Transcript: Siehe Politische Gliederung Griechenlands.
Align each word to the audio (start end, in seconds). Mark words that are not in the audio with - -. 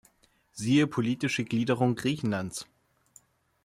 Siehe 0.53 0.87
Politische 0.87 1.43
Gliederung 1.45 1.93
Griechenlands. 1.93 2.65